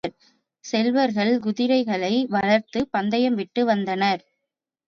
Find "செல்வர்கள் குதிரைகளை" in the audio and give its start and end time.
0.65-2.11